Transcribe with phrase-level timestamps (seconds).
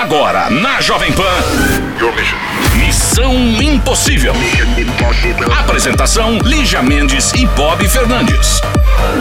[0.00, 1.24] Agora, na Jovem Pan.
[2.76, 4.32] Missão Impossível.
[5.58, 8.60] Apresentação: Lígia Mendes e Bob Fernandes.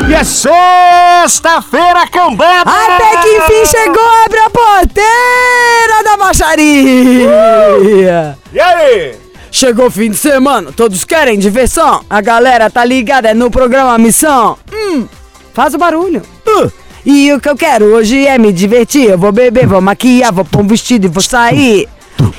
[0.07, 2.69] E é sexta-feira, cambada!
[2.69, 8.37] Até que enfim chegou, abre a porteira da baixaria!
[8.53, 9.15] E aí?
[9.49, 12.05] Chegou o fim de semana, todos querem diversão.
[12.07, 14.59] A galera tá ligada no programa Missão.
[14.71, 15.07] Hum,
[15.55, 16.21] faz o barulho.
[16.45, 16.71] Uh,
[17.09, 19.05] E o que eu quero hoje é me divertir.
[19.05, 21.87] Eu vou beber, vou maquiar, vou pôr um vestido e vou sair.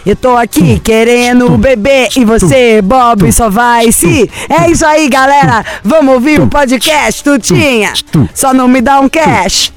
[0.05, 4.31] Eu tô aqui querendo beber e você, Bob, só vai se.
[4.47, 5.65] É isso aí, galera.
[5.83, 7.95] Vamos ouvir o podcast, Tutinha.
[8.35, 9.73] Só não me dá um cash.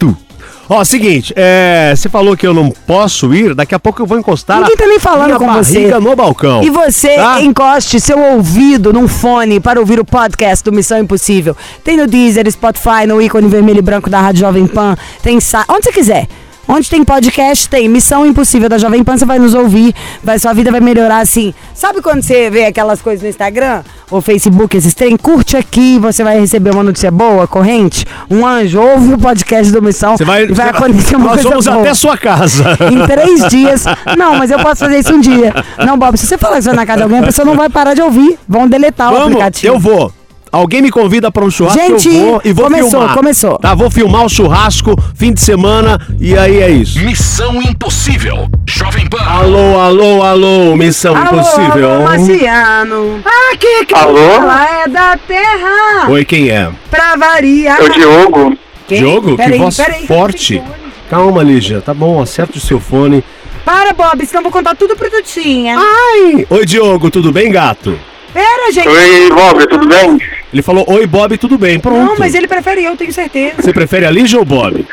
[0.73, 4.17] Ó, seguinte, é, você falou que eu não posso ir, daqui a pouco eu vou
[4.17, 5.73] encostar Ninguém tá nem falando com você.
[5.73, 6.63] barriga no balcão.
[6.63, 7.41] E você Tá?
[7.41, 11.57] encoste seu ouvido num fone para ouvir o podcast do Missão Impossível.
[11.83, 14.95] Tem no Deezer, Spotify, no ícone vermelho e branco da Rádio Jovem Pan.
[15.21, 16.27] Tem sa- onde você quiser.
[16.67, 19.93] Onde tem podcast, tem Missão Impossível da Jovem Pan, você vai nos ouvir,
[20.23, 21.53] vai, sua vida vai melhorar assim.
[21.73, 25.17] Sabe quando você vê aquelas coisas no Instagram ou Facebook, esses trem?
[25.17, 29.81] Curte aqui, você vai receber uma notícia boa, corrente, um anjo, ouve o podcast do
[29.81, 31.79] Missão Você vai, e vai acontecer uma Nós coisa vamos boa.
[31.81, 32.63] até sua casa.
[32.91, 33.83] Em três dias.
[34.17, 35.53] Não, mas eu posso fazer isso um dia.
[35.85, 37.55] Não, Bob, se você falar que você vai na casa de alguém, a pessoa não
[37.55, 38.37] vai parar de ouvir.
[38.47, 39.73] Vão deletar o Vamos, aplicativo.
[39.73, 40.13] eu vou.
[40.51, 43.15] Alguém me convida para um churrasco, Gente, eu vou e vou começou, filmar.
[43.15, 43.57] começou.
[43.57, 46.99] Tá, vou filmar o churrasco, fim de semana, e aí é isso.
[46.99, 48.49] Missão Impossível.
[48.67, 49.23] Jovem Pan.
[49.23, 51.91] Alô, alô, alô, missão Alô, impossível.
[51.93, 53.23] alô, Marciano.
[53.53, 54.17] Aqui que Alô?
[54.17, 56.09] fala é da Terra.
[56.09, 56.69] Oi, quem é?
[56.89, 57.79] Pra variar.
[57.79, 58.57] É o Diogo.
[58.87, 58.97] Quem?
[58.99, 59.37] Diogo?
[59.37, 60.05] Peraí, que voz peraí.
[60.07, 60.61] forte.
[61.09, 63.23] Calma, Lígia, tá bom, acerta o seu fone.
[63.63, 65.77] Para, Bob, senão eu vou contar tudo pro Tutinha.
[65.77, 66.45] Ai!
[66.49, 67.97] Oi, Diogo, tudo bem, gato?
[68.33, 68.87] Pera, gente.
[68.87, 70.19] Oi, Bob, tudo bem?
[70.53, 72.05] Ele falou, oi, Bob, tudo bem, pronto.
[72.05, 73.61] Não, mas ele prefere eu, tenho certeza.
[73.61, 74.85] Você prefere a Lígia ou o Bob?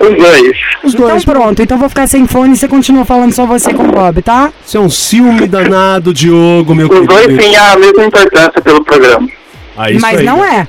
[0.00, 0.58] Os dois.
[0.82, 3.84] Os Então pronto, então vou ficar sem fone e você continua falando só você com
[3.84, 4.52] o Bob, tá?
[4.64, 9.28] Você é um ciúme danado, Diogo, meu Os dois têm a mesma importância pelo programa.
[9.76, 10.26] Ah, isso Mas aí.
[10.26, 10.66] não é.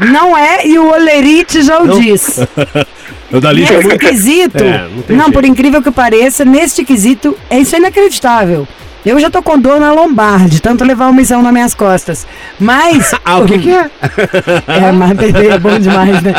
[0.00, 2.00] Não é, e o Olerite já o Não.
[2.00, 2.40] diz.
[3.32, 4.00] O da Lígia é Nesse muito...
[4.00, 8.66] quesito, É, não não, por incrível que pareça, neste quesito, é isso é inacreditável.
[9.04, 12.26] Eu já tô com dor na lombar, de tanto levar o missão nas minhas costas.
[12.58, 13.12] Mas.
[13.24, 13.90] Ah, o que que é?
[14.66, 16.34] É, mas bebê é bom demais, né?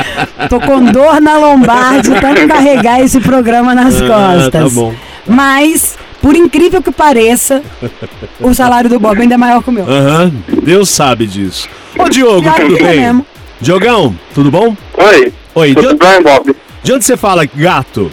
[0.49, 4.51] Tô com dor na lombar de tanto carregar esse programa nas Ah, costas.
[4.51, 4.93] tá bom.
[5.27, 7.61] Mas, por incrível que pareça,
[8.39, 9.85] o salário do Bob ainda é maior que o meu.
[9.89, 10.31] Aham,
[10.63, 11.67] Deus sabe disso.
[11.97, 12.99] Ô, Diogo, Pior tudo é bem?
[13.01, 13.25] mesmo.
[13.59, 14.75] Diogão, tudo bom?
[14.97, 16.55] Oi, Oi, de, tudo bem, Bob?
[16.83, 18.11] de onde você fala, gato?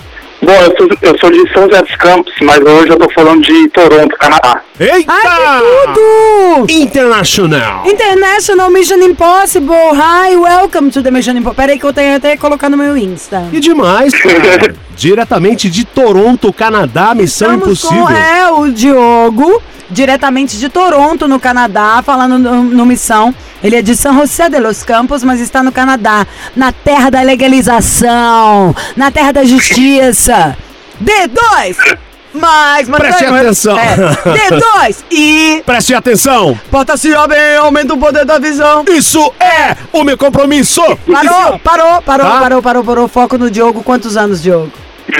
[0.48, 3.42] Bom, eu sou, eu sou de São José dos Campos, mas hoje eu tô falando
[3.42, 4.62] de Toronto, Canadá.
[4.80, 5.12] Eita!
[5.12, 6.72] Ai, que tudo!
[6.72, 7.86] Internacional!
[7.86, 9.74] International Mission Impossible.
[9.92, 11.54] Hi, welcome to the Mission Impossible.
[11.54, 13.46] Peraí que eu tenho até que colocar no meu Insta.
[13.50, 14.74] Que demais, cara.
[14.96, 18.06] Diretamente de Toronto, Canadá, Missão Estamos Impossível.
[18.06, 23.34] com é, o Diogo, diretamente de Toronto, no Canadá, falando no, no Missão.
[23.62, 27.22] Ele é de São José de los Campos, mas está no Canadá, na terra da
[27.22, 30.56] legalização, na terra da justiça.
[31.02, 31.98] D2!
[32.34, 33.78] Mais, mas Preste não, atenção.
[33.78, 36.60] É, D2 e Preste atenção!
[36.70, 38.84] porta-se bem, aumenta o poder da visão.
[38.88, 40.82] Isso é o meu compromisso!
[41.10, 42.40] Parou, parou, parou, Tá?
[42.40, 43.08] parou, parou, parou.
[43.08, 43.82] Foco no Diogo.
[43.82, 44.70] Quantos anos, Diogo?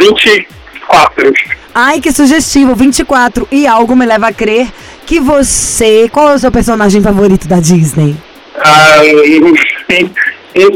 [0.00, 1.32] 24.
[1.74, 3.48] Ai, que sugestivo, 24.
[3.50, 4.68] E algo me leva a crer
[5.06, 6.08] que você.
[6.12, 8.16] Qual é o seu personagem favorito da Disney?
[8.60, 8.96] Ah,
[9.42, 9.54] não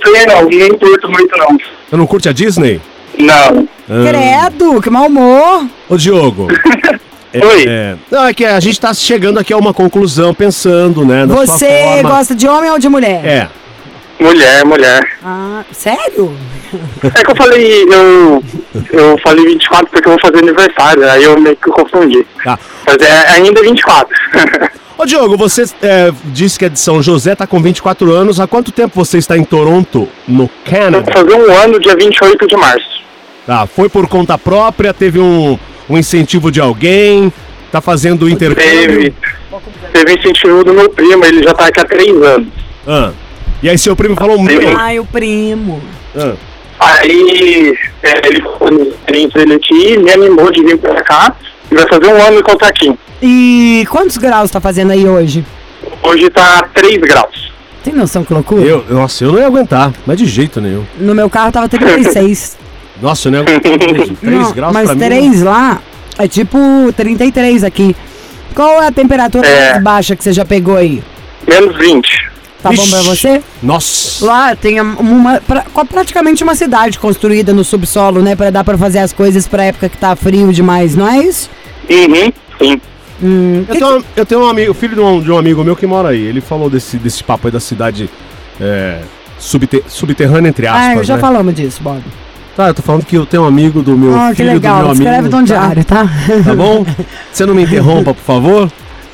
[0.04, 1.56] sei não, nem curto muito não.
[1.88, 2.80] Você não curte a Disney?
[3.18, 3.68] Não.
[3.88, 4.48] Ah.
[4.50, 5.66] Credo, que mau humor.
[5.88, 6.48] Ô, Diogo.
[7.32, 7.64] é- Oi.
[7.68, 11.26] é- não, é que a gente tá chegando aqui a uma conclusão, pensando, né?
[11.26, 12.10] Na sua Você forma.
[12.10, 13.24] gosta de homem ou de mulher?
[13.24, 13.48] É.
[14.20, 15.02] Mulher, mulher.
[15.24, 16.36] Ah, sério?
[17.02, 18.42] É que eu falei, eu,
[18.92, 22.24] eu falei 24 porque eu vou fazer aniversário, aí eu meio que confundi.
[22.44, 22.58] Tá.
[22.86, 24.08] Mas é ainda 24.
[25.02, 28.38] Ô, Diogo, você é, disse que é de São José, tá com 24 anos.
[28.38, 31.12] Há quanto tempo você está em Toronto, no Vou Canadá?
[31.12, 33.02] fazer um ano dia 28 de março.
[33.44, 34.94] Tá, foi por conta própria?
[34.94, 35.58] Teve um,
[35.90, 37.32] um incentivo de alguém?
[37.72, 38.62] Tá fazendo intercâmbio?
[38.62, 39.14] Teve,
[39.92, 42.46] teve incentivo do meu primo, ele já tá aqui há três anos.
[42.86, 43.10] Ah.
[43.60, 44.78] E aí seu primo falou, meu...
[44.78, 45.82] Ai, o primo.
[46.14, 46.34] Ah.
[46.78, 51.34] Aí é, ele foi nos dele aqui, me animou de vir pra cá
[51.74, 52.92] vai fazer um ano que eu tô aqui.
[53.20, 55.44] E quantos graus tá fazendo aí hoje?
[56.02, 57.52] Hoje tá 3 graus.
[57.84, 58.62] Tem noção que loucura?
[58.62, 60.84] Eu, nossa, eu não ia aguentar, mas de jeito nenhum.
[60.98, 62.58] No meu carro tava 36.
[63.02, 63.60] Nossa, aguentar.
[64.20, 65.00] 3 Não, graus mas pra mim.
[65.00, 65.80] 3 lá
[66.18, 66.58] é tipo
[66.96, 67.96] 33 aqui.
[68.54, 69.70] Qual é a temperatura É.
[69.72, 71.02] mais baixa que você já pegou aí?
[71.48, 72.30] Menos 20.
[72.62, 72.90] Tá bom Ixi.
[72.90, 73.42] pra você?
[73.60, 74.24] Nossa.
[74.24, 78.36] Lá tem uma, pra- praticamente uma cidade construída no subsolo, né?
[78.36, 81.50] Pra dar pra fazer as coisas pra época que tá frio demais, não é isso?
[81.92, 82.80] Uhum, sim.
[83.22, 85.76] Hum, Eu tenho, um- eu tenho um amigo, filho de um, de um amigo meu
[85.76, 86.20] que mora aí.
[86.22, 88.08] Ele falou desse, desse papo aí da cidade
[88.60, 88.98] é,
[89.38, 90.98] subter- subterrânea, entre aspas.
[90.98, 91.20] ah, já né?
[91.20, 92.02] falamos disso, Bob.
[92.56, 94.54] Tá, eu tô falando que eu tenho um amigo do meu Ah, que filho do
[94.54, 94.82] legal.
[94.84, 95.36] meu Escreve amigo.
[95.36, 95.54] no tá?
[95.54, 96.04] diário, tá?
[96.44, 96.84] Tá bom?
[97.32, 98.70] Você não me interrompa, por favor?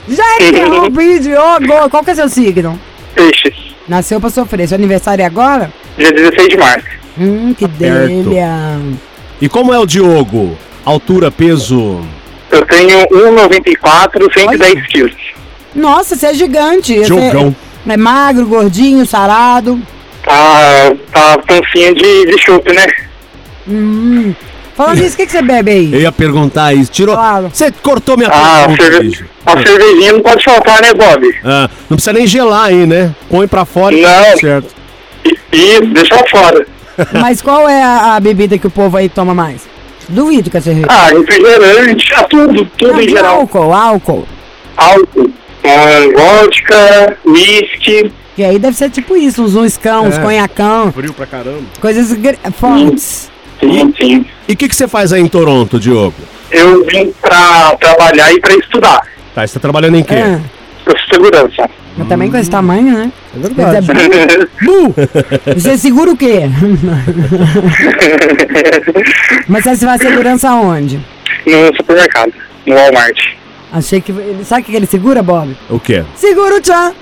[0.08, 1.90] Já interrompi, Diogo.
[1.90, 2.78] Qual que é seu signo?
[3.14, 3.54] Peixes.
[3.86, 4.66] Nasceu pra sofrer.
[4.66, 5.70] Seu aniversário é agora?
[5.98, 6.86] Dia 16 de março.
[7.20, 8.08] Hum, que perto.
[8.30, 8.78] delha.
[9.40, 10.56] E como é o Diogo?
[10.84, 12.00] Altura, peso.
[12.50, 15.15] Eu tenho 1,94, 110 quilos.
[15.75, 16.97] Nossa, você é gigante.
[16.99, 17.55] Você Diogão.
[17.87, 19.81] É magro, gordinho, sarado.
[20.25, 22.87] Tá, tá pancinha de, de né?
[23.67, 24.35] Hum.
[24.75, 25.93] Falando nisso, o que, que você bebe aí?
[25.93, 26.91] Eu ia perguntar isso.
[26.93, 27.17] Tirou.
[27.17, 27.50] Claro.
[27.53, 29.09] Você cortou minha Ah, a, pergunta, cerve...
[29.09, 29.25] bicho.
[29.45, 31.39] a cervejinha não pode faltar, né, Bob?
[31.45, 33.12] Ah, não precisa nem gelar aí, né?
[33.29, 34.25] Põe pra fora e tá Não.
[34.31, 34.75] tudo certo.
[35.25, 36.67] I- Isso, deixa fora.
[37.21, 39.62] Mas qual é a, a bebida que o povo aí toma mais?
[40.08, 40.87] Duvido que é cerveja.
[40.88, 43.40] Ah, refrigerante, ah, tudo, tudo Não, em geral.
[43.40, 44.26] álcool, álcool.
[44.76, 45.31] Álcool,
[45.64, 48.12] ah, vodka, whisky.
[48.34, 50.22] Que aí deve ser tipo isso, uns uiscão, uns É.
[50.22, 51.62] conhacão, Frio pra caramba.
[51.81, 52.16] coisas
[52.55, 53.31] fortes.
[53.60, 54.26] Sim, sim.
[54.49, 56.14] E o que, que você faz aí em Toronto, Diogo?
[56.50, 59.02] Eu vim pra trabalhar e pra estudar.
[59.34, 60.14] Tá, você tá trabalhando em quê?
[60.14, 60.40] É.
[61.12, 61.69] Segurança.
[61.96, 63.11] Mas também com esse tamanho, né?
[63.35, 63.90] É Mas verdade.
[63.90, 65.55] é.
[65.55, 66.43] Você segura o quê?
[69.49, 71.00] Mas você vai segurança aonde?
[71.46, 72.32] no supermercado,
[72.67, 73.19] no Walmart.
[73.73, 74.12] Achei que.
[74.44, 75.55] Sabe o que ele segura, Bob?
[75.69, 76.05] O quê?
[76.14, 76.93] Segura o tchan!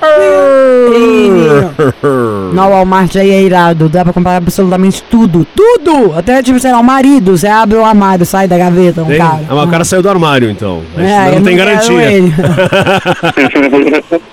[0.00, 0.92] O!
[0.92, 1.74] Ei, menino.
[2.52, 6.14] No Walmart aí é irado, dá pra comprar absolutamente tudo, tudo!
[6.16, 9.18] Até tipo, sei lá, o marido, você abre o armário, sai da gaveta, um Tem?
[9.18, 9.40] cara.
[9.48, 10.82] Ah, mas o cara saiu do armário, então.
[10.96, 11.98] É, não tem garantia.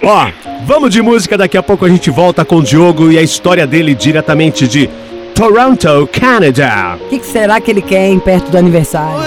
[0.04, 0.28] Ó,
[0.66, 3.66] vamos de música, daqui a pouco a gente volta com o Diogo e a história
[3.66, 4.90] dele diretamente de
[5.34, 6.98] Toronto, Canadá.
[7.02, 9.20] O que, que será que ele quer, hein, perto do aniversário?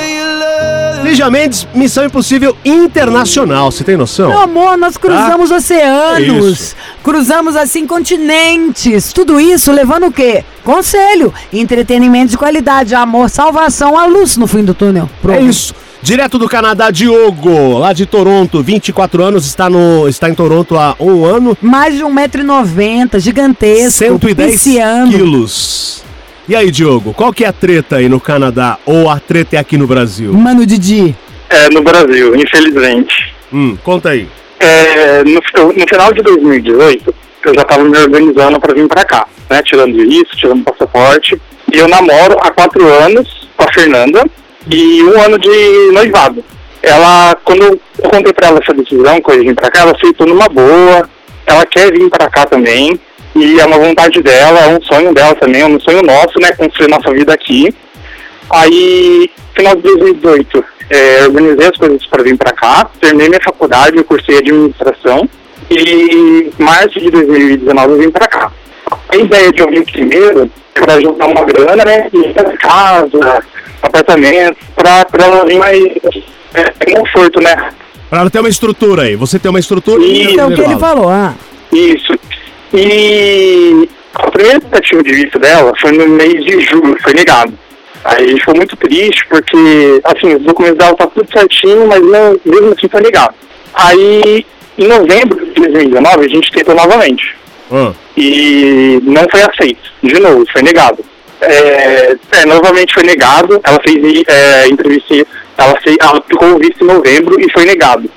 [1.02, 4.28] Lígia Mendes, Missão Impossível Internacional, você tem noção?
[4.28, 6.76] Meu amor, nós cruzamos oceanos, Tá.
[7.02, 10.44] Cruzamos assim continentes, tudo isso levando o quê?
[10.64, 15.04] Conselho, entretenimento de qualidade, amor, salvação, a luz no fim do túnel.
[15.04, 15.42] É Pronto.
[15.44, 15.74] isso.
[16.02, 20.94] Direto do Canadá, Diogo, lá de Toronto, 24 anos, está, no, está em Toronto há
[21.00, 25.10] um ano, Mais de 1,90m, gigantesco, 110 pisciano.
[25.10, 26.04] quilos.
[26.48, 29.58] E aí, Diogo, qual que é a treta aí no Canadá ou a treta é
[29.58, 30.32] aqui no Brasil?
[30.32, 31.14] Mano Didi.
[31.50, 33.34] É, no Brasil, infelizmente.
[33.52, 34.26] Hum, conta aí.
[34.58, 35.42] É, no,
[35.74, 37.14] no final de 2018,
[37.44, 39.60] eu já estava me organizando para vir para cá, né?
[39.62, 41.38] Tirando isso, tirando passaporte.
[41.70, 44.24] E eu namoro há quatro anos com a Fernanda
[44.70, 46.42] e um ano de noivado.
[46.82, 47.80] Ela, quando eu
[48.10, 51.06] contei para ela essa decisão, que eu vir para cá, ela aceitou numa boa.
[51.46, 52.98] Ela quer vir para cá também.
[53.38, 56.50] E é uma vontade dela, é um sonho dela também, é um sonho nosso, né?
[56.52, 57.72] Construir nossa vida aqui.
[58.50, 63.96] Aí, final de 2018, é, organizei as coisas para vir para cá, terminei minha faculdade,
[63.96, 65.28] eu cursei administração
[65.70, 68.50] e em março de 2019 eu vim para cá.
[69.08, 73.44] A ideia de eu vir primeiro é para juntar uma grana, né, e casa,
[73.82, 75.78] apartamento, para ela vir mais
[76.54, 77.54] é, é, conforto, né?
[78.08, 79.14] Pra ela ter uma estrutura aí.
[79.14, 80.02] Você tem uma estrutura?
[80.02, 81.34] Isso, é o que ele falou, ah.
[81.70, 82.18] Isso.
[82.72, 87.52] E a primeira tentativa de visto dela foi no mês de julho, foi negado.
[88.04, 92.00] Aí a gente ficou muito triste porque, assim, os documentos dela tá tudo certinho, mas
[92.00, 93.34] não, mesmo assim foi negado.
[93.74, 94.46] Aí,
[94.78, 97.36] em novembro de 2019, a gente tentou novamente.
[97.70, 99.92] Ah, E não foi aceito.
[100.02, 101.04] De novo, foi negado.
[101.40, 103.60] É, é, novamente foi negado.
[103.62, 105.14] Ela fez é, entrevista,
[105.56, 108.10] ela, fez, ela aplicou o visto em novembro e foi negado.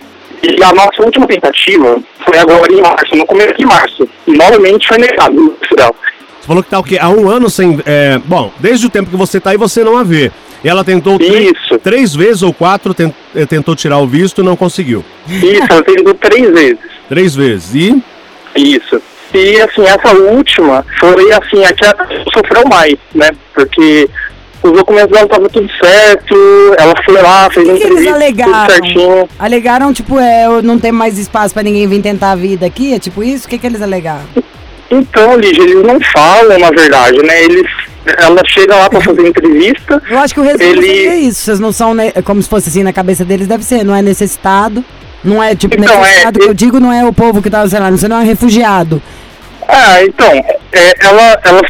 [0.43, 4.09] E a nossa última tentativa foi agora em março, no começo de março.
[4.25, 5.93] Novamente foi negado o visto dela.
[6.39, 6.97] você falou que tá o quê?
[6.99, 7.79] Há um ano sem.
[7.85, 10.31] é, bom, desde o tempo que você tá aí, você não a vê.
[10.63, 11.77] E ela tentou três, Isso.
[11.79, 15.03] três vezes ou quatro, ten- eh, tentou tirar o visto e não conseguiu.
[15.27, 16.77] Isso, ela tentou três vezes.
[17.09, 17.73] Três vezes.
[17.75, 18.03] E.
[18.55, 19.01] Isso.
[19.33, 23.31] E assim, essa última foi assim, a que sofreu mais, né?
[23.55, 24.07] Porque
[24.63, 26.35] os documentos dela estavam tudo certo,
[26.77, 28.69] ela foi lá, fez O que, que eles entrevista, tudo alegaram?
[28.73, 29.29] certinho.
[29.39, 32.93] Alegaram, tipo, é, não tem mais espaço pra ninguém vir tentar a vida aqui?
[32.93, 33.47] É tipo isso?
[33.47, 34.23] O que, que eles alegaram?
[34.89, 37.43] Então, Lígia, eles não falam, na verdade, né?
[37.45, 37.65] Eles,
[38.17, 40.01] ela chega lá pra fazer entrevista.
[40.09, 41.41] Eu acho que o resumo Ele- seria isso.
[41.45, 44.01] Vocês não são, ne- como se fosse assim na cabeça deles, deve ser, não é
[44.01, 44.83] necessitado.
[45.23, 47.67] Não é tipo Então, é- necessitado, que eu digo não é o povo que tá,
[47.69, 49.01] sei lá, você não é refugiado.
[49.73, 50.29] Ah, então,
[50.73, 51.61] é, ela, ela,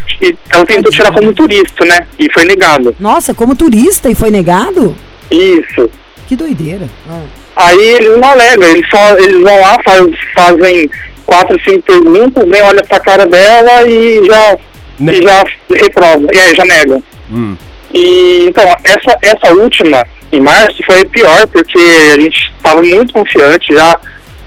[0.49, 2.07] ela tentou tirar como turista, né?
[2.17, 2.95] E foi negado.
[2.99, 4.95] Nossa, como turista e foi negado?
[5.29, 5.87] Isso.
[6.27, 6.89] Que doideira.
[7.07, 7.21] Ah.
[7.55, 10.03] Aí eles não alegam, eles, só, eles vão lá, faz,
[10.33, 10.89] fazem
[11.25, 14.57] quatro, cinco perguntas, nem olha pra cara dela e já,
[14.99, 16.99] Ne- e já reprova, e aí já nega.
[17.31, 17.55] Hum.
[17.93, 21.77] E então, essa, essa última, em março, foi pior, porque
[22.13, 23.99] a gente estava muito confiante, já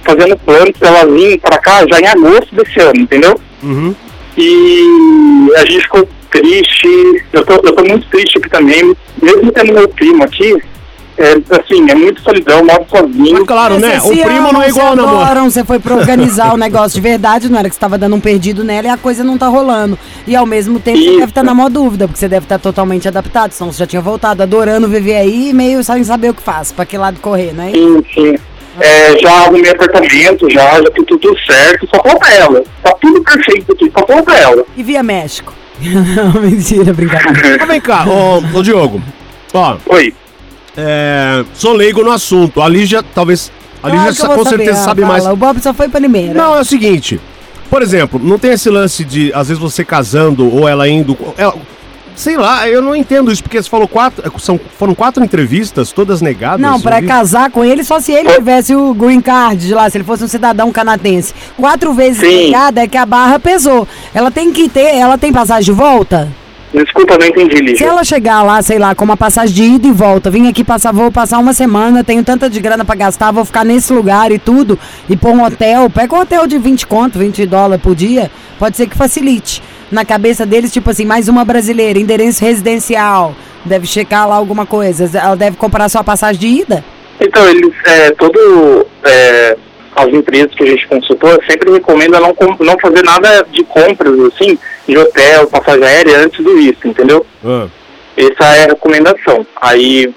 [0.04, 3.34] fazendo planos pra ela vir pra cá já em agosto desse ano, entendeu?
[3.62, 3.94] Uhum.
[4.36, 6.88] E a gente ficou triste,
[7.32, 10.56] eu tô, eu tô muito triste aqui também, mesmo tendo meu primo aqui,
[11.16, 13.34] é, assim, é muito solidão, moro sozinho.
[13.34, 14.00] Mas claro, né?
[14.02, 15.18] O primo não é igual namoro.
[15.18, 18.16] adoram, Você foi pra organizar o negócio de verdade, não era que você tava dando
[18.16, 19.96] um perdido nela e a coisa não tá rolando.
[20.26, 21.18] E ao mesmo tempo você Isso.
[21.18, 24.02] deve estar na maior dúvida, porque você deve estar totalmente adaptado, senão você já tinha
[24.02, 27.52] voltado adorando viver aí e meio sem saber o que faz, pra que lado correr,
[27.52, 27.70] né?
[27.72, 28.34] Sim, sim.
[28.80, 32.62] É, já arrumei apartamento, já, já tem tudo certo, só falta ela.
[32.82, 34.64] Tá tudo perfeito aqui, só falta ela.
[34.76, 35.52] E via México.
[35.80, 37.56] não, mentira, brincadeira.
[37.60, 39.02] Mas vem cá, ô, ô Diogo.
[39.52, 40.12] Ó, Oi.
[40.76, 42.60] é, sou leigo no assunto.
[42.60, 43.52] A Lígia, talvez.
[43.82, 45.22] A Lígia sa- vou com saber, certeza ah, sabe mais.
[45.22, 46.34] fala, O Bob só foi primeira.
[46.34, 47.20] Não, é o seguinte.
[47.70, 51.16] Por exemplo, não tem esse lance de, às vezes, você casando ou ela indo.
[51.36, 51.54] ela-
[52.16, 54.22] sei lá, eu não entendo isso, porque você falou quatro.
[54.38, 56.60] São, foram quatro entrevistas, todas negadas.
[56.60, 57.06] Não, vi.
[57.06, 60.24] casar com ele, só se ele tivesse o green card de lá, se ele fosse
[60.24, 61.34] um cidadão canadense.
[61.56, 62.46] Quatro vezes Sim.
[62.46, 63.86] negada é que a barra pesou.
[64.14, 66.28] Ela tem que ter, ela tem passagem de volta?
[66.74, 67.86] Desculpa, não entendi, Se Lígia.
[67.86, 70.92] ela chegar lá, sei lá, com uma passagem de ida e volta, vim aqui passar,
[70.92, 74.40] vou passar uma semana, tenho tanta de grana pra gastar, vou ficar nesse lugar e
[74.40, 74.76] tudo,
[75.08, 78.28] e pôr um hotel, pega um hotel de 20 conto, 20 dólares por dia,
[78.58, 79.62] pode ser que facilite.
[79.90, 85.10] Na cabeça deles, tipo assim, mais uma brasileira, endereço residencial, deve checar lá alguma coisa,
[85.18, 86.84] ela deve comprar sua passagem de ida?
[87.20, 89.56] Então, eles, é, todo, é,
[89.94, 94.58] as empresas que a gente consultou, sempre recomenda não, não fazer nada de compras, assim,
[94.88, 97.24] de hotel, passagem aérea antes do visto, entendeu?
[97.44, 97.66] Ah,
[98.16, 99.46] Essa é a recomendação.
[99.60, 100.12] Aí,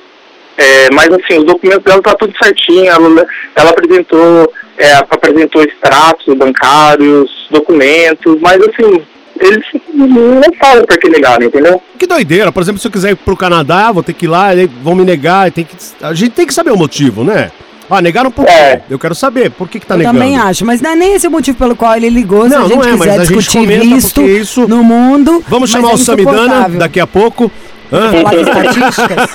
[0.57, 6.33] é, mas assim, os documentos dela tá tudo certinho, ela, ela apresentou, é, apresentou extratos
[6.35, 9.03] bancários, documentos, mas assim,
[9.39, 9.63] eles
[9.93, 11.81] não falam pra que negar, entendeu?
[11.97, 12.51] que doideira.
[12.51, 14.49] Por exemplo, se eu quiser ir pro Canadá, vou ter que ir lá,
[14.83, 15.51] vão me negar.
[15.51, 17.51] Tem que, a gente tem que saber o motivo, né?
[17.89, 18.51] Ah, negaram por quê?
[18.51, 18.81] É.
[18.89, 20.19] Eu quero saber por que, que tá Eu negando.
[20.19, 22.65] também acho, mas não é nem esse o motivo pelo qual ele ligou, se Não,
[22.65, 25.41] a gente não é, mas quiser a gente discutir porque isso- no mundo.
[25.47, 27.49] Vamos chamar é o Samidana daqui a pouco.
[27.89, 29.29] Falar de estatísticas.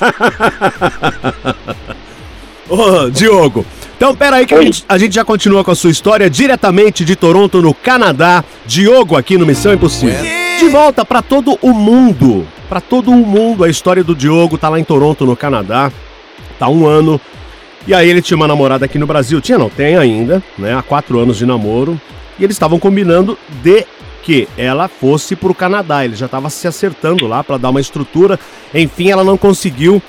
[2.68, 3.64] Ô, Diogo.
[4.02, 4.64] Então, pera aí que a Oi.
[4.64, 8.42] gente, a gente já continua com a sua história diretamente de Toronto, no Canadá.
[8.66, 10.24] Diogo aqui no Missão Impossível.
[10.58, 12.44] De volta pra todo o mundo.
[12.68, 13.62] Pra todo o mundo.
[13.62, 15.92] A história do Diogo tá lá em Toronto, no Canadá.
[16.58, 17.20] Tá um ano.
[17.86, 19.40] E aí ele tinha uma namorada aqui no Brasil.
[19.40, 20.76] Tinha, não, tem ainda, né?
[20.76, 21.96] Há quatro anos de namoro.
[22.40, 23.86] E eles estavam combinando de
[24.24, 26.04] que ela fosse pro Canadá.
[26.04, 28.36] Ele já tava se acertando lá pra dar uma estrutura.
[28.74, 30.02] Enfim, ela não conseguiu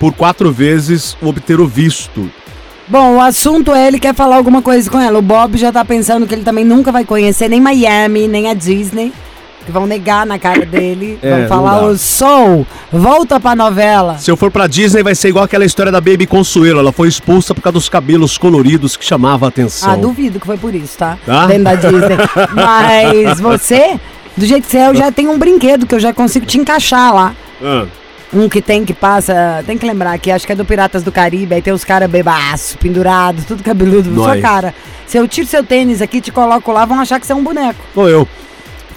[0.00, 2.30] por quatro vezes obter o visto.
[2.86, 5.18] Bom, o assunto é ele quer falar alguma coisa com ela.
[5.18, 8.54] O Bob já tá pensando que ele também nunca vai conhecer nem Miami, nem a
[8.54, 9.12] Disney.
[9.64, 11.18] Que vão negar na cara dele.
[11.22, 14.18] É, vão falar, o Soul, volta pra novela.
[14.18, 16.80] Se eu for pra Disney, vai ser igual aquela história da Baby Consuelo.
[16.80, 19.90] Ela foi expulsa por causa dos cabelos coloridos que chamava a atenção.
[19.90, 21.16] Ah, duvido que foi por isso, tá?
[21.24, 21.46] Tá?
[21.46, 22.16] Dentro da Disney.
[22.52, 23.98] Mas você,
[24.36, 26.58] do jeito que você é, eu já tenho um brinquedo que eu já consigo te
[26.58, 27.34] encaixar lá.
[27.62, 27.86] Ah,
[28.34, 31.12] Um que tem que passa, tem que lembrar que acho que é do Piratas do
[31.12, 34.42] Caribe, aí tem os caras bebaço, pendurados, tudo cabeludo, sua Nós.
[34.42, 34.74] cara.
[35.06, 37.44] Se eu tiro seu tênis aqui, te coloco lá, vão achar que você é um
[37.44, 37.78] boneco.
[37.94, 38.26] sou eu.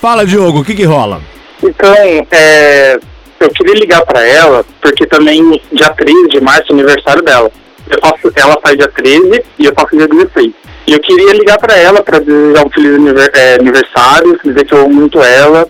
[0.02, 1.22] Fala, Diogo, o que que rola?
[1.62, 1.94] Então,
[2.32, 3.00] é,
[3.40, 7.52] eu queria ligar pra ela, porque também dia 13 de março é aniversário dela.
[7.90, 10.54] Eu faço, ela faz dia 13 e eu faço dia 16.
[10.88, 12.94] E eu queria ligar pra ela pra desejar um feliz
[13.34, 15.68] é, aniversário, dizer que eu amo muito ela,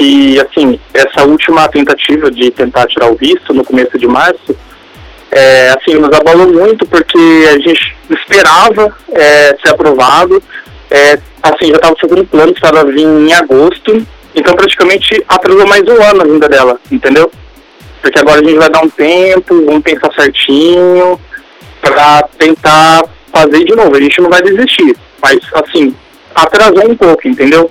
[0.00, 4.56] que, assim, essa última tentativa de tentar tirar o visto no começo de março,
[5.30, 7.18] é, assim, nos abalou muito porque
[7.50, 10.42] a gente esperava é, ser aprovado,
[10.90, 16.02] é, assim, já estava planos para ela vir em agosto, então praticamente atrasou mais um
[16.02, 17.30] ano a vinda dela, entendeu?
[18.00, 21.20] Porque agora a gente vai dar um tempo, vamos pensar certinho,
[21.82, 25.94] para tentar fazer de novo, a gente não vai desistir, mas assim,
[26.34, 27.70] atrasou um pouco, entendeu?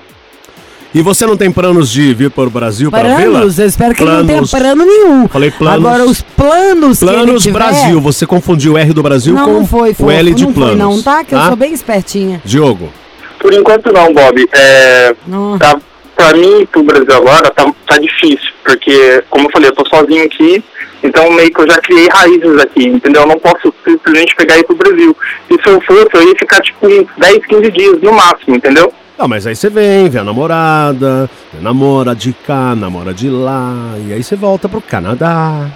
[0.93, 3.31] E você não tem planos de vir para o Brasil para vê-la?
[3.39, 4.51] Planos, eu espero que ele não tenha Planos.
[4.51, 5.27] plano nenhum.
[5.27, 5.85] Falei planos.
[5.85, 7.53] Agora, os planos Planos tiver...
[7.59, 8.01] Brasil.
[8.01, 10.07] Você confundiu o R do Brasil Não, com não foi, foi.
[10.07, 10.77] o L de não planos.
[10.77, 11.23] foi não, tá?
[11.23, 12.41] Que eu sou bem espertinha.
[12.43, 12.91] Diogo.
[13.39, 14.49] Por enquanto não, Bob.
[14.51, 15.59] É, Não.
[15.59, 15.77] tá,
[16.15, 20.25] pra mim, pro Brasil agora, tá, tá difícil, porque, como eu falei, eu tô sozinho
[20.25, 20.61] aqui,
[21.03, 23.21] então meio que eu já criei raízes aqui, entendeu?
[23.21, 25.15] Eu não posso simplesmente pegar e ir pro Brasil.
[25.51, 28.91] E se eu fosse, eu ia ficar, tipo, uns 10, 15 dias no máximo, entendeu?
[29.19, 31.29] Ah, mas aí você vem, vê a namorada,
[31.61, 35.69] namora de cá, namora de lá, e aí você volta pro Canadá.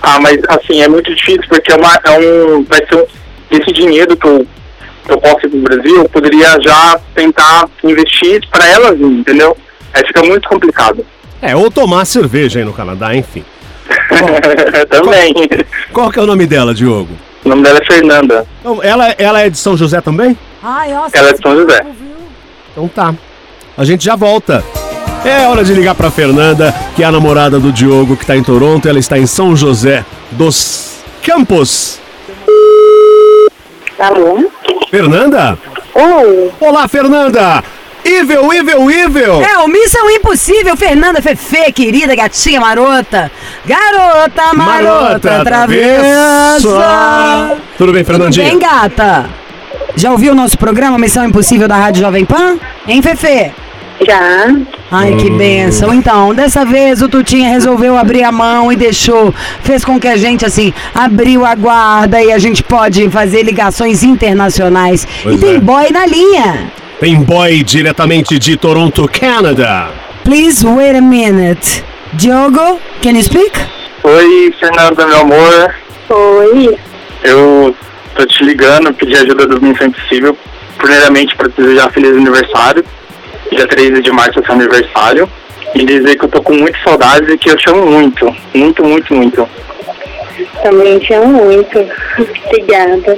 [0.00, 2.64] Ah, mas, assim, é muito difícil, porque é, uma, é um...
[2.64, 3.04] vai ser um...
[3.50, 4.46] Esse dinheiro que eu
[5.08, 9.56] eu posso ir pro Brasil, eu poderia já tentar investir para ela vir, entendeu?
[9.94, 11.04] Aí fica muito complicado.
[11.40, 13.44] É, ou tomar cerveja aí no Canadá, enfim.
[14.90, 15.32] também.
[15.92, 17.10] Qual que é o nome dela, Diogo?
[17.44, 18.46] O nome dela é Fernanda.
[18.60, 20.36] Então, ela, ela é de São José também?
[20.68, 21.16] Ai, nossa.
[21.16, 21.86] Ela é de São José.
[22.72, 23.14] Então tá.
[23.78, 24.64] A gente já volta.
[25.24, 28.42] É hora de ligar pra Fernanda, que é a namorada do Diogo, que tá em
[28.42, 28.88] Toronto.
[28.88, 32.00] Ela está em São José dos Campos.
[33.96, 34.50] Alô?
[34.90, 35.56] Fernanda?
[35.94, 36.50] Oi.
[36.60, 37.62] Olá, Fernanda!
[38.04, 39.42] Evil, evil, evil!
[39.42, 43.30] É, o Missão Impossível, Fernanda Fefe, querida gatinha marota.
[43.64, 47.56] Garota marota, travessa.
[47.78, 48.48] Tudo bem, Tudo Fernandinha?
[48.48, 49.26] bem, gata?
[49.96, 52.58] Já ouviu o nosso programa Missão Impossível da Rádio Jovem Pan?
[52.86, 53.50] Hein, Fefe?
[54.06, 54.54] Já.
[54.90, 55.92] Ai, que bênção.
[55.94, 60.18] Então, dessa vez o Tutinha resolveu abrir a mão e deixou, fez com que a
[60.18, 65.08] gente, assim, abriu a guarda e a gente pode fazer ligações internacionais.
[65.22, 65.60] Pois e tem é.
[65.60, 66.70] boy na linha.
[67.00, 69.88] Tem boy diretamente de Toronto, Canadá.
[70.24, 71.82] Please wait a minute.
[72.12, 73.58] Diogo, can you speak?
[74.04, 75.74] Oi, Fernanda, meu amor.
[76.10, 76.78] Oi.
[77.24, 77.74] Eu
[78.16, 80.36] tô te ligando, pedir ajuda do Missão Impossível.
[80.78, 82.84] Primeiramente, para te desejar feliz aniversário.
[83.50, 85.28] Dia 13 de março é seu aniversário.
[85.74, 88.34] E dizer que eu tô com muita saudade e que eu te amo muito.
[88.54, 89.48] Muito, muito, muito.
[90.62, 91.78] Também te amo muito.
[92.46, 93.16] Obrigada.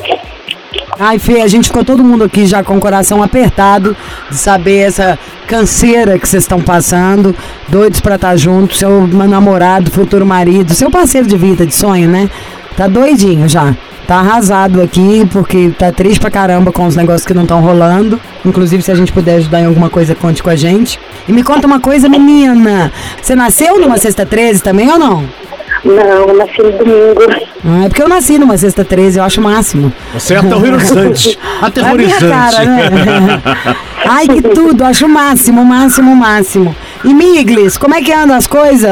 [0.99, 3.97] Ai, Fê, a gente ficou todo mundo aqui já com o coração apertado
[4.29, 7.35] de saber essa canseira que vocês estão passando,
[7.69, 12.29] doidos pra estar junto, seu namorado, futuro marido, seu parceiro de vida, de sonho, né?
[12.77, 13.75] Tá doidinho já.
[14.09, 18.19] Tá arrasado aqui, porque tá triste pra caramba com os negócios que não estão rolando.
[18.43, 20.99] Inclusive, se a gente puder ajudar em alguma coisa, conte com a gente.
[21.29, 22.91] E me conta uma coisa, menina.
[23.21, 25.29] Você nasceu numa sexta 13 também ou não?
[25.85, 25.95] Não,
[26.27, 27.21] eu nasci no domingo.
[27.63, 29.93] Ah, é porque eu nasci numa sexta 13, eu acho o máximo.
[30.15, 31.39] Você é aterrorizante.
[31.61, 32.25] É a Aterrorizante.
[32.25, 33.43] minha cara, né?
[34.09, 36.75] Ai, que tudo, acho o máximo, o máximo, o máximo.
[37.05, 38.89] E Miglis, como é que andam as coisas,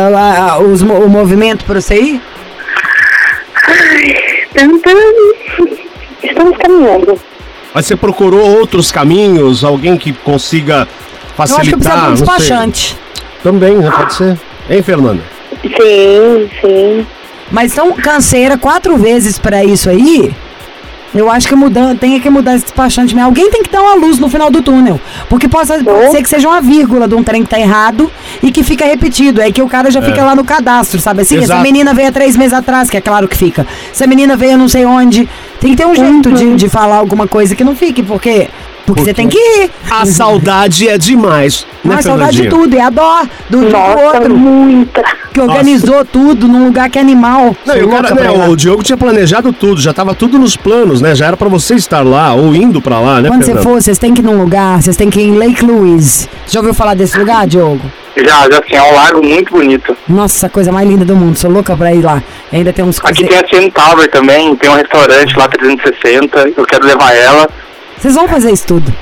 [0.70, 2.23] os o movimento pra você ir?
[4.56, 5.37] Tentando.
[6.22, 7.20] Estamos caminhando.
[7.74, 9.62] Mas você procurou outros caminhos?
[9.62, 10.88] Alguém que consiga
[11.38, 12.04] Eu acho que precisa facilitar?
[12.04, 12.96] de um despachante.
[13.42, 13.90] Também, né?
[13.90, 14.38] Pode ser.
[14.70, 15.22] Hein, Fernanda?
[15.62, 17.07] Sim, sim.
[17.50, 20.35] Mas então, canseira quatro vezes pra isso aí,
[21.14, 23.29] eu acho que mudando, tem que mudar esse despachante mesmo.
[23.29, 25.01] Alguém tem que dar uma luz no final do túnel.
[25.29, 28.11] Porque possa, pode ser que seja uma vírgula de um trem que tá errado
[28.42, 29.40] e que fica repetido.
[29.40, 31.37] É que o cara já fica lá no cadastro, sabe assim?
[31.37, 31.62] Essa Exato.
[31.62, 33.66] menina veio há três meses atrás, que é claro que fica.
[33.90, 35.29] Essa menina veio não sei onde.
[35.61, 38.49] Tem que ter um jeito de, de falar alguma coisa que não fique, porque.
[38.87, 39.70] Porque você tem que ir.
[39.90, 41.66] A saudade é demais.
[41.85, 44.37] Né, é saudade de tudo, é a dó do, do Nossa, outro.
[44.37, 45.03] muita.
[45.33, 47.55] Que organizou tudo num lugar que é animal.
[47.66, 51.01] Não, e o, cara, né, o Diogo tinha planejado tudo, já tava tudo nos planos,
[51.01, 51.14] né?
[51.14, 53.68] Já era pra você estar lá ou indo pra lá, né, Quando você Fernanda?
[53.68, 56.29] for, vocês têm que ir num lugar, vocês têm que ir em Lake Louise.
[56.46, 57.83] Você já ouviu falar desse lugar, Diogo?
[58.16, 59.94] Já, já assim, é um lago muito bonito.
[60.09, 62.22] Nossa, coisa mais linda do mundo, sou louca pra ir lá.
[62.51, 66.64] Ainda tem uns Aqui tem a CN Tower também, tem um restaurante lá 360, eu
[66.64, 67.46] quero levar ela.
[67.98, 68.92] Vocês vão fazer isso tudo.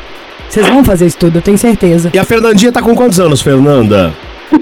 [0.49, 2.11] Vocês vão fazer isso tudo, eu tenho certeza.
[2.15, 4.13] E a Fernandinha tá com quantos anos, Fernanda?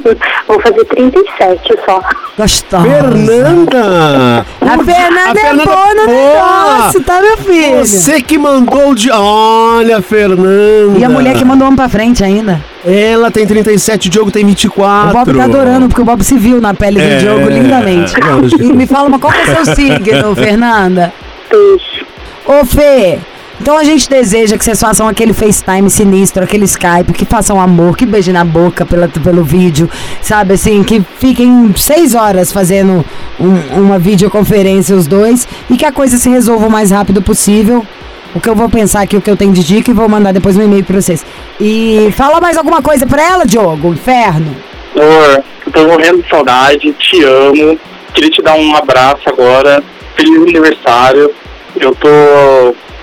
[0.49, 2.01] Vou fazer 37 só.
[2.39, 2.83] Gostosa.
[2.89, 4.47] Fernanda!
[4.61, 7.79] A Fernanda é Fernanda- boa no negócio, tá, meu filho?
[7.85, 9.11] Você que mandou de.
[9.11, 10.99] Olha, Fernanda!
[10.99, 12.63] E a mulher que mandou um pra frente ainda.
[12.85, 15.11] Ela tem 37, o Diogo tem 24.
[15.11, 18.15] O Bob tá adorando, porque o Bob se viu na pele do É, Diogo lindamente.
[18.61, 21.13] E me fala, mas qual que é o seu signo, Fernanda?
[21.51, 22.07] Peixe.
[22.47, 23.19] Ô, Fê,
[23.63, 27.97] então a gente deseja que vocês façam aquele FaceTime sinistro, aquele Skype, que façam amor,
[27.97, 29.89] que beijem na boca pela, pelo vídeo,
[30.21, 33.05] sabe assim, que fiquem seis horas fazendo
[33.39, 37.87] um- uma videoconferência os dois e que a coisa se resolva o mais rápido possível.
[38.35, 40.33] O que eu vou pensar aqui, o que eu tenho de dica e vou mandar
[40.33, 41.25] depois no e-mail pra vocês.
[41.61, 44.57] E fala mais alguma coisa pra ela, Diogo, inferno.
[44.97, 47.79] Amor, eu tô morrendo de saudade, te amo.
[48.13, 49.83] Queria te dar um abraço agora.
[50.17, 51.31] Feliz aniversário.
[51.79, 52.09] Eu tô.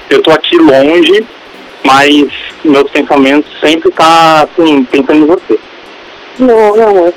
[0.10, 1.26] Eu tô aqui longe,
[1.84, 2.28] mas
[2.64, 5.60] meus pensamentos sempre tá assim, pensando em você.
[6.40, 7.14] Não, meu amor.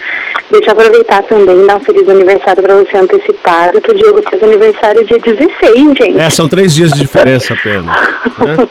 [0.51, 4.23] Deixa eu aproveitar também e dar um feliz aniversário pra você antecipado, que o Diogo
[4.29, 6.19] fez aniversário dia 16, gente.
[6.19, 7.87] É, são três dias de diferença apenas.
[8.39, 8.69] né?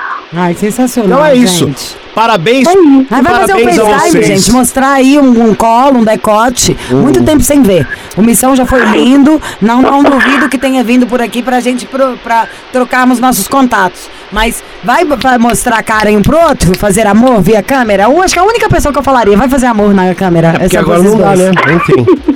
[0.32, 1.18] Ai, sensacional.
[1.18, 1.66] Então é isso.
[1.66, 1.96] gente.
[2.14, 2.66] Parabéns.
[2.68, 2.76] Aí
[3.22, 4.52] vai fazer um parabéns a FaceTime, gente.
[4.52, 6.76] Mostrar aí um, um colo, um decote.
[6.90, 7.88] Muito tempo sem ver.
[8.16, 9.42] O Missão já foi lindo.
[9.60, 14.08] Não, não duvido que tenha vindo por aqui pra gente pro, pra trocarmos nossos contatos.
[14.34, 18.02] Mas vai pra mostrar a cara um pro outro, fazer amor via câmera?
[18.02, 20.48] Eu acho que é a única pessoa que eu falaria, vai fazer amor na câmera.
[20.48, 21.52] É porque Essa agora não dá, né?
[21.76, 22.04] Enfim.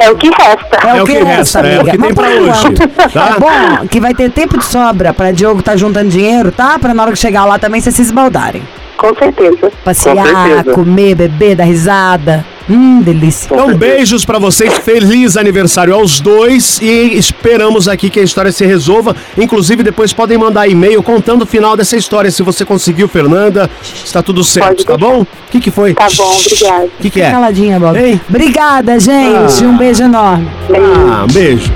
[0.00, 0.88] É o que resta.
[0.88, 1.90] É, o que, resta, é o amiga.
[1.92, 2.74] que tem pra hoje,
[3.12, 3.36] tá?
[3.36, 6.76] É bom que vai ter tempo de sobra pra Diogo tá juntando dinheiro, tá?
[6.78, 8.62] Pra na hora que chegar lá também vocês se esbaldarem.
[8.96, 9.72] Com certeza.
[9.84, 10.74] Passear, certeza.
[10.74, 12.44] comer, beber, dar risada.
[12.68, 13.48] Hum, delícia.
[13.52, 18.64] Então, beijos pra vocês, feliz aniversário aos dois e esperamos aqui que a história se
[18.64, 19.14] resolva.
[19.36, 22.30] Inclusive, depois podem mandar e-mail contando o final dessa história.
[22.30, 25.22] Se você conseguiu, Fernanda, está tudo certo, tá bom?
[25.22, 25.92] O que, que foi?
[25.92, 26.86] Tá bom, obrigada.
[26.86, 27.30] O que, que é?
[27.30, 27.98] Caladinha, Bob.
[27.98, 28.18] Ei.
[28.28, 29.62] Obrigada, gente.
[29.62, 29.66] Ah.
[29.66, 30.50] Um beijo enorme.
[30.70, 31.70] Ah, um beijo.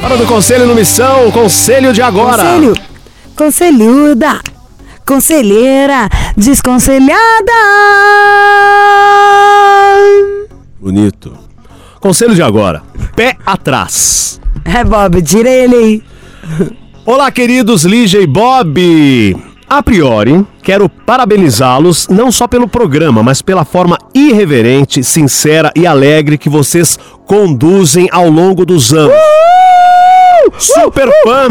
[0.00, 2.44] Hora do Conselho no Missão, Conselho de agora.
[2.44, 2.74] Conselho.
[3.34, 4.53] Conselhuda.
[5.04, 6.08] Conselheira.
[6.36, 7.52] Desconselhada.
[10.80, 11.36] Bonito.
[12.00, 12.82] Conselho de agora.
[13.14, 14.40] Pé atrás.
[14.64, 16.02] É, Bob, tira ele aí.
[17.06, 19.36] Olá, queridos Lígia e Bob!
[19.68, 26.38] A priori, quero parabenizá-los não só pelo programa, mas pela forma irreverente, sincera e alegre
[26.38, 29.14] que vocês conduzem ao longo dos anos.
[30.58, 31.48] Super fã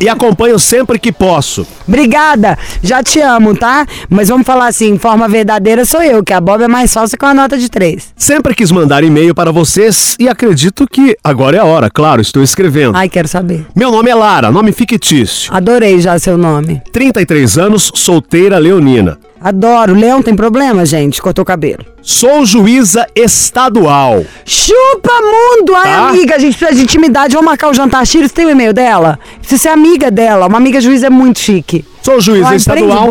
[0.00, 1.66] e acompanho sempre que posso.
[1.86, 2.58] Obrigada.
[2.82, 3.86] Já te amo, tá?
[4.08, 7.26] Mas vamos falar assim, forma verdadeira sou eu, que a Bob é mais falsa com
[7.26, 8.12] a nota de três.
[8.16, 12.42] Sempre quis mandar e-mail para vocês e acredito que agora é a hora, claro, estou
[12.42, 12.96] escrevendo.
[12.96, 13.66] Ai, quero saber.
[13.74, 15.54] Meu nome é Lara, nome fictício.
[15.54, 16.82] Adorei já seu nome.
[16.92, 19.18] 33 anos, solteira leonina.
[19.40, 19.94] Adoro.
[19.94, 21.20] Leão tem problema, gente?
[21.20, 21.84] Cortou o cabelo.
[22.02, 24.24] Sou juíza estadual.
[24.44, 25.74] Chupa mundo!
[25.74, 26.08] Ai, Tá.
[26.08, 27.34] amiga, a gente precisa de intimidade.
[27.34, 28.28] Vamos marcar o jantar Chile.
[28.28, 29.18] Você tem o e-mail dela?
[29.38, 30.46] Precisa ser amiga dela.
[30.46, 31.84] Uma amiga juíza é muito chique.
[32.02, 33.08] Sou juíza Ai, estadual.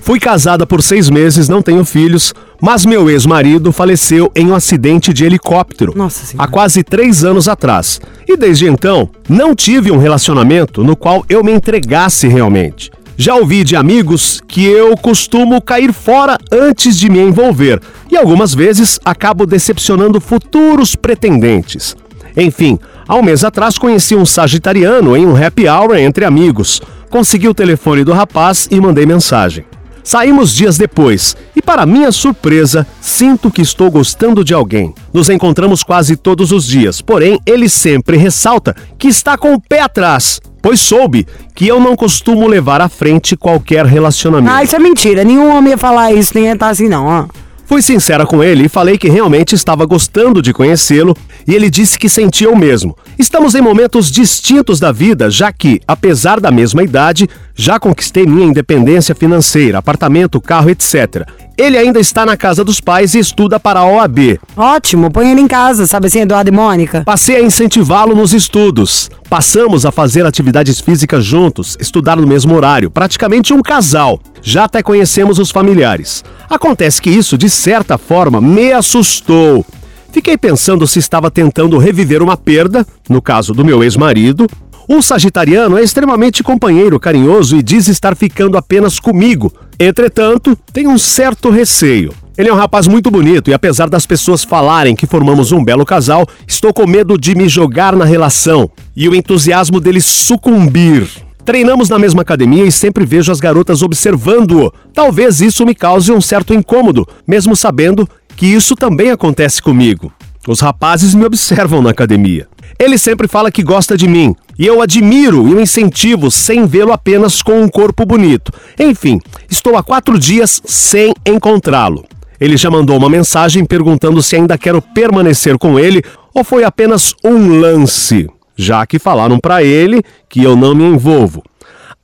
[0.00, 5.12] Fui casada por seis meses, não tenho filhos, mas meu ex-marido faleceu em um acidente
[5.12, 5.92] de helicóptero.
[5.96, 6.36] Nossa.
[6.38, 8.00] Há quase três anos atrás.
[8.28, 12.92] E desde então, não tive um relacionamento no qual eu me entregasse realmente.
[13.20, 18.54] Já ouvi de amigos que eu costumo cair fora antes de me envolver, e algumas
[18.54, 21.96] vezes acabo decepcionando futuros pretendentes.
[22.36, 22.78] Enfim,
[23.08, 26.80] há um mês atrás conheci um sagitariano em um happy hour entre amigos.
[27.10, 29.64] Consegui o telefone do rapaz e mandei mensagem.
[30.04, 34.94] Saímos dias depois e, para minha surpresa, sinto que estou gostando de alguém.
[35.12, 39.80] Nos encontramos quase todos os dias, porém, ele sempre ressalta que está com o pé
[39.80, 44.54] atrás, pois soube que eu não costumo levar à frente qualquer relacionamento.
[44.54, 45.24] Ah, isso é mentira.
[45.24, 47.06] Nenhum homem ia falar isso, nem ia estar assim, não.
[47.06, 47.26] Ó.
[47.64, 51.98] Fui sincera com ele e falei que realmente estava gostando de conhecê-lo e ele disse
[51.98, 52.94] que sentia o mesmo.
[53.18, 57.26] Estamos em momentos distintos da vida, já que, apesar da mesma idade,
[57.60, 61.26] já conquistei minha independência financeira, apartamento, carro, etc.
[61.56, 64.38] Ele ainda está na casa dos pais e estuda para a OAB.
[64.56, 67.02] Ótimo, põe ele em casa, sabe assim, Eduardo e Mônica?
[67.04, 69.10] Passei a incentivá-lo nos estudos.
[69.28, 74.20] Passamos a fazer atividades físicas juntos, estudar no mesmo horário, praticamente um casal.
[74.40, 76.22] Já até conhecemos os familiares.
[76.48, 79.66] Acontece que isso, de certa forma, me assustou.
[80.12, 84.46] Fiquei pensando se estava tentando reviver uma perda, no caso do meu ex-marido.
[84.90, 89.52] O sagitariano é extremamente companheiro, carinhoso e diz estar ficando apenas comigo.
[89.78, 92.14] Entretanto, tem um certo receio.
[92.38, 95.84] Ele é um rapaz muito bonito e apesar das pessoas falarem que formamos um belo
[95.84, 101.06] casal, estou com medo de me jogar na relação e o entusiasmo dele sucumbir.
[101.44, 104.72] Treinamos na mesma academia e sempre vejo as garotas observando-o.
[104.94, 110.10] Talvez isso me cause um certo incômodo, mesmo sabendo que isso também acontece comigo.
[110.46, 112.46] Os rapazes me observam na academia.
[112.78, 116.92] Ele sempre fala que gosta de mim, e eu admiro e o incentivo sem vê-lo
[116.92, 118.52] apenas com um corpo bonito.
[118.78, 119.20] Enfim,
[119.50, 122.04] estou há quatro dias sem encontrá-lo.
[122.40, 127.14] Ele já mandou uma mensagem perguntando se ainda quero permanecer com ele ou foi apenas
[127.24, 131.42] um lance, já que falaram pra ele que eu não me envolvo.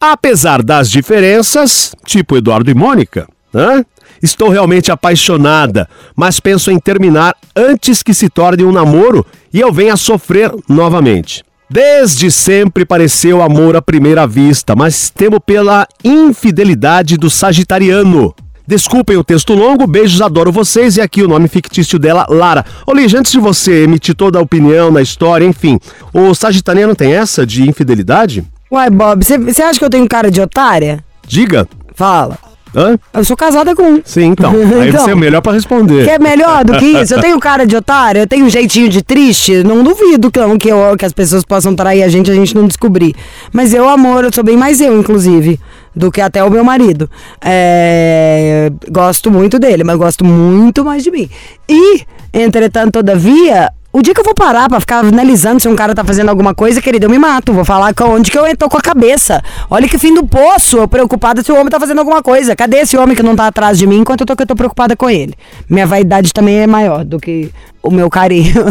[0.01, 3.85] Apesar das diferenças, tipo Eduardo e Mônica, né?
[4.25, 9.71] Estou realmente apaixonada, mas penso em terminar antes que se torne um namoro e eu
[9.71, 11.45] venha sofrer novamente.
[11.69, 18.35] Desde sempre pareceu amor à primeira vista, mas temo pela infidelidade do sagitariano.
[18.67, 20.97] Desculpem o texto longo, beijos, adoro vocês.
[20.97, 22.65] E aqui o nome fictício dela, Lara.
[22.87, 25.79] Ô, Lígia, antes de você emitir toda a opinião na história, enfim,
[26.15, 28.43] o sagitariano tem essa de infidelidade?
[28.73, 31.05] Uai, Bob, você acha que eu tenho cara de otária?
[31.29, 31.69] Diga.
[31.95, 32.54] Fala.
[32.77, 32.99] Hã?
[33.13, 34.01] Eu sou casada com um.
[34.05, 34.51] Sim, então.
[34.81, 35.05] Aí Então.
[35.05, 36.05] você é o melhor pra responder.
[36.05, 37.15] Quer melhor do que isso?
[37.15, 39.63] Eu tenho cara de otária, eu tenho um jeitinho de triste.
[39.63, 42.55] Não duvido que, eu- que, eu- que as pessoas possam trair a gente, a gente
[42.55, 43.15] não descobrir.
[43.53, 45.59] Mas eu, amor, eu sou bem mais eu, inclusive,
[45.95, 47.09] do que até o meu marido.
[47.41, 51.29] É, gosto muito dele, mas gosto muito mais de mim.
[51.69, 52.01] E,
[52.33, 56.03] entretanto, todavia, O dia que eu vou parar pra ficar analisando se um cara tá
[56.03, 57.53] fazendo alguma coisa, querido, eu me mato.
[57.53, 59.41] Vou falar onde que eu tô com a cabeça.
[59.71, 62.57] Olha que fim do poço, eu preocupada se o homem tá fazendo alguma coisa.
[62.57, 64.57] Cadê esse homem que não tá atrás de mim enquanto eu tô, que eu tô
[64.57, 65.33] preocupada com ele?
[65.71, 68.65] Minha vaidade também é maior do que o meu carinho.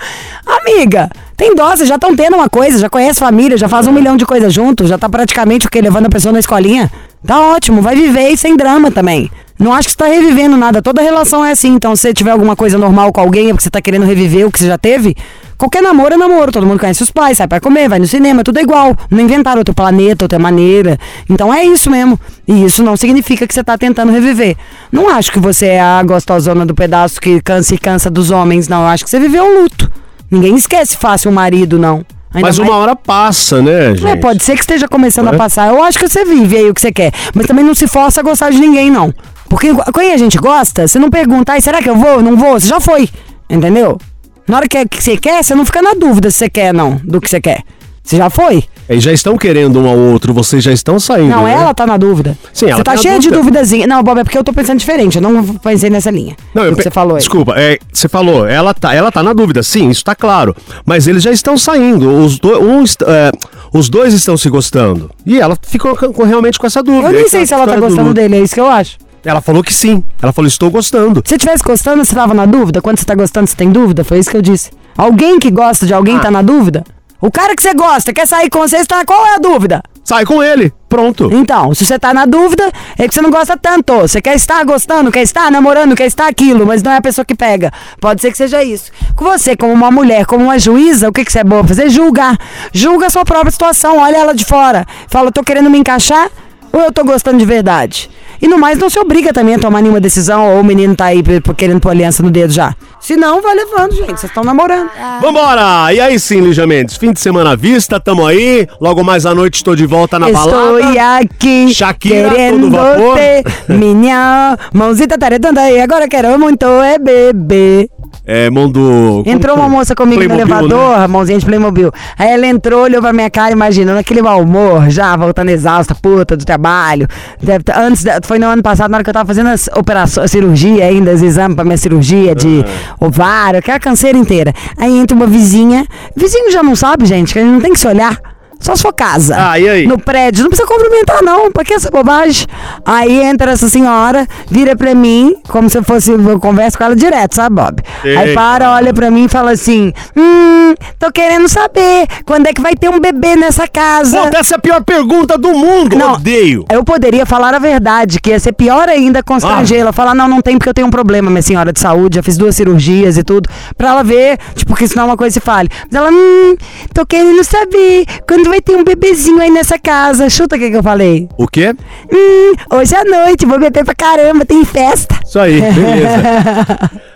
[0.48, 3.92] Amiga, tem dó, vocês já estão tendo uma coisa, já conhece família, já faz um
[3.92, 5.78] milhão de coisas juntos, já tá praticamente o que?
[5.78, 6.90] Levando a pessoa na escolinha?
[7.26, 9.30] Tá ótimo, vai viver e sem drama também.
[9.60, 10.80] Não acho que você tá revivendo nada.
[10.80, 11.68] Toda relação é assim.
[11.74, 14.46] Então, se você tiver alguma coisa normal com alguém, é porque você tá querendo reviver
[14.46, 15.14] o que você já teve.
[15.58, 16.50] Qualquer namoro é namoro.
[16.50, 18.96] Todo mundo conhece os pais, sai pra comer, vai no cinema, tudo é igual.
[19.10, 20.98] Não inventaram outro planeta, outra maneira.
[21.28, 22.18] Então é isso mesmo.
[22.48, 24.56] E isso não significa que você tá tentando reviver.
[24.90, 28.66] Não acho que você é a gostosona do pedaço que cansa e cansa dos homens,
[28.66, 28.80] não.
[28.80, 29.92] Eu acho que você viveu um luto.
[30.30, 32.02] Ninguém esquece fácil o marido, não.
[32.32, 34.06] Ainda Mas uma mais- hora passa, né, gente?
[34.06, 35.34] é, pode ser que esteja começando É.
[35.34, 35.68] a passar.
[35.68, 37.12] Eu acho que você vive aí o que você quer.
[37.34, 39.12] Mas também não se força a gostar de ninguém, não.
[39.50, 42.22] Porque quando a gente gosta, você não pergunta, será que eu vou?
[42.22, 42.58] Não vou?
[42.58, 43.08] Você já foi.
[43.50, 43.98] Entendeu?
[44.46, 46.72] Na hora que, é que você quer, você não fica na dúvida se você quer,
[46.72, 47.62] não, do que você quer.
[48.02, 48.64] Você já foi?
[48.88, 51.28] Eles já estão querendo um ao outro, vocês já estão saindo.
[51.30, 51.52] Não, né?
[51.52, 52.36] ela tá na dúvida.
[52.52, 53.36] Sim, ela Você tá a cheia de dúvida.
[53.42, 53.86] duvidazinha.
[53.86, 55.16] Não, Bob, é porque eu tô pensando diferente.
[55.16, 56.34] Eu não pensei nessa linha.
[56.54, 57.18] Não, eu pe- você falou aí.
[57.20, 60.56] Desculpa, é, você falou, ela tá, ela tá na dúvida, sim, isso tá claro.
[60.84, 63.30] Mas eles já estão saindo, os, do, um é,
[63.72, 65.10] os dois estão se gostando.
[65.26, 67.08] E ela ficou realmente com essa dúvida.
[67.08, 68.96] Eu nem sei tá se ela tá gostando dele, é isso que eu acho.
[69.24, 70.02] Ela falou que sim.
[70.22, 71.22] Ela falou, estou gostando.
[71.24, 72.80] Se você tivesse gostando, você tava na dúvida?
[72.80, 74.02] Quando você tá gostando, você tem dúvida?
[74.04, 74.70] Foi isso que eu disse.
[74.96, 76.20] Alguém que gosta de alguém Ah.
[76.20, 76.84] tá na dúvida?
[77.20, 79.04] O cara que você gosta, quer sair com você, você tá...
[79.04, 79.82] qual é a dúvida?
[80.02, 81.28] Sai com ele, pronto.
[81.30, 83.92] Então, se você tá na dúvida, é que você não gosta tanto.
[84.00, 87.24] Você quer estar gostando, quer estar namorando, quer estar aquilo, mas não é a pessoa
[87.24, 87.70] que pega.
[88.00, 88.90] Pode ser que seja isso.
[89.14, 91.90] Com você, como uma mulher, como uma juíza, o que, que você é boa fazer?
[91.90, 92.38] Julgar.
[92.72, 94.86] Julga a sua própria situação, olha ela de fora.
[95.06, 96.30] Fala, tô querendo me encaixar
[96.72, 98.10] ou eu tô gostando de verdade?
[98.40, 101.06] E no mais, não se obriga também a tomar nenhuma decisão, ou o menino tá
[101.06, 101.22] aí
[101.56, 102.74] querendo pôr aliança no dedo já.
[103.00, 104.08] Se não, vai levando, gente.
[104.08, 104.88] Vocês estão namorando.
[105.22, 105.92] Vambora!
[105.92, 108.66] E aí sim, Lígia Mendes, fim de semana à vista, tamo aí.
[108.80, 111.18] Logo mais à noite estou de volta na Estou balada.
[111.18, 113.14] aqui Shakira, todo querendo vapor.
[113.16, 115.80] ter minha mãozita taretando aí.
[115.80, 117.88] Agora quero muito é beber.
[118.26, 119.22] É, mundo...
[119.24, 121.06] Entrou uma moça comigo no Playmobil, elevador, né?
[121.06, 121.90] mãozinha de Playmobil.
[122.18, 126.36] Aí ela entrou, olhou pra minha cara, imaginando aquele mau humor, já voltando exausta, puta
[126.36, 127.06] do trabalho.
[127.42, 130.24] Deve antes, da- foi no ano passado, na hora que eu tava fazendo as operações,
[130.24, 132.64] a cirurgia ainda, os exames pra minha cirurgia de
[132.98, 134.52] ovário, aquela canseira inteira.
[134.76, 135.86] Aí entra uma vizinha.
[136.16, 138.18] Vizinho já não sabe, gente, que a gente não tem que se olhar.
[138.60, 139.34] Só se for casa.
[139.38, 139.86] Ah, e aí?
[139.86, 140.42] No prédio.
[140.42, 141.50] Não precisa cumprimentar, não.
[141.50, 142.46] Pra que essa bobagem?
[142.84, 146.10] Aí entra essa senhora, vira pra mim, como se eu fosse.
[146.12, 147.82] Eu converso com ela direto, sabe, Bob?
[148.04, 152.60] Aí para, olha pra mim e fala assim: Hum, tô querendo saber quando é que
[152.60, 154.22] vai ter um bebê nessa casa.
[154.24, 155.96] Puta, essa é a pior pergunta do mundo.
[155.96, 156.14] Não.
[156.14, 156.64] Odeio.
[156.70, 159.80] Eu poderia falar a verdade, que ia ser pior ainda constranger Ah.
[159.80, 159.92] ela.
[159.92, 162.36] Falar, não, não tem porque eu tenho um problema, minha senhora de saúde, já fiz
[162.36, 163.48] duas cirurgias e tudo.
[163.76, 165.68] Pra ela ver, tipo, que senão uma coisa se fale.
[165.90, 166.56] Mas ela, hum,
[166.92, 170.28] tô querendo saber quando vai ter um bebezinho aí nessa casa.
[170.28, 171.28] Chuta o que, que eu falei.
[171.38, 171.74] O quê?
[172.12, 175.18] Hum, hoje à noite, vou beber pra caramba, tem festa.
[175.24, 176.90] Isso aí, beleza.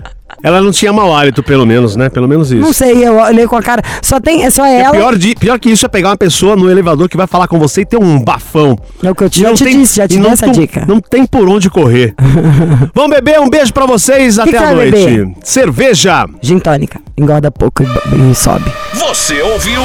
[0.45, 2.11] Ela não tinha mau hálito, pelo menos, né?
[2.11, 2.61] Pelo menos isso.
[2.61, 3.81] Não sei, eu olhei com a cara.
[4.03, 4.91] Só tem, é só ela.
[4.91, 7.59] Pior, de- pior que isso é pegar uma pessoa no elevador que vai falar com
[7.59, 8.77] você e ter um bafão.
[9.03, 10.85] É o que eu te- já te disse, já te dei não essa dica.
[10.87, 12.15] Não tem por onde correr.
[12.95, 14.91] Vamos beber, um beijo pra vocês, até que a noite.
[14.93, 15.29] beber?
[15.43, 16.27] Cerveja.
[16.43, 17.01] Gin tônica.
[17.17, 18.71] Engorda pouco e, e sobe.
[18.93, 19.81] Você ouviu?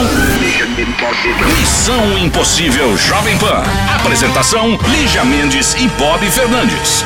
[1.59, 3.63] Missão Impossível Jovem Pan.
[3.95, 7.05] Apresentação: Lígia Mendes e Bob Fernandes.